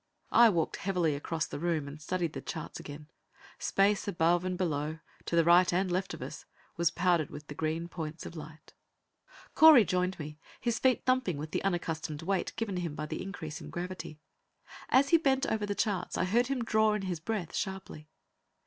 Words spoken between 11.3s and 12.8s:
with the unaccustomed weight given